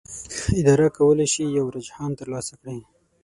اداره 0.61 0.87
کولی 0.97 1.27
شي 1.33 1.43
یو 1.57 1.65
رجحان 1.75 2.11
ترلاسه 2.19 2.53
کړي. 2.61 2.79